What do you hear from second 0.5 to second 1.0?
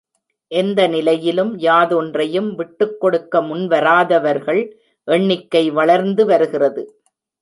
எந்த